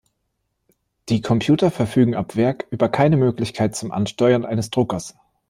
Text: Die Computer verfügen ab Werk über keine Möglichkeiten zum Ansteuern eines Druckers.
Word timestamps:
Die 1.09 1.21
Computer 1.21 1.69
verfügen 1.69 2.15
ab 2.15 2.35
Werk 2.35 2.65
über 2.71 2.89
keine 2.89 3.17
Möglichkeiten 3.17 3.75
zum 3.75 3.91
Ansteuern 3.91 4.45
eines 4.45 4.71
Druckers. 4.71 5.13